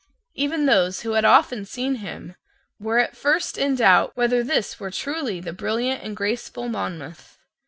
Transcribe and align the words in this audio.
Even 0.33 0.65
those 0.65 1.01
who 1.01 1.11
had 1.11 1.25
often 1.25 1.63
seen 1.63 1.97
him 1.97 2.33
were 2.79 2.97
at 2.97 3.15
first 3.15 3.55
in 3.55 3.75
doubt 3.75 4.17
whether 4.17 4.41
this 4.41 4.79
were 4.79 4.89
truly 4.89 5.39
the 5.39 5.53
brilliant 5.53 6.01
and 6.01 6.17
graceful 6.17 6.67
Monmouth. 6.67 7.37